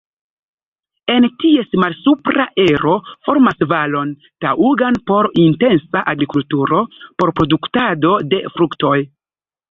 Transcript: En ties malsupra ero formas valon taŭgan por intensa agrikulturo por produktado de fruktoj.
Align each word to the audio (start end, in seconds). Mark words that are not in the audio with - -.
En 1.15 1.25
ties 1.41 1.67
malsupra 1.81 2.45
ero 2.63 2.93
formas 3.27 3.61
valon 3.73 4.13
taŭgan 4.45 4.97
por 5.11 5.29
intensa 5.43 6.01
agrikulturo 6.13 6.81
por 7.23 7.33
produktado 7.41 8.15
de 8.33 8.41
fruktoj. 8.57 8.95